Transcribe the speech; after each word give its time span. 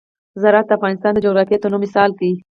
زراعت 0.41 0.67
د 0.69 0.71
افغانستان 0.77 1.11
د 1.13 1.19
جغرافیوي 1.25 1.61
تنوع 1.61 1.79
مثال 1.83 2.09
دی. 2.19 2.31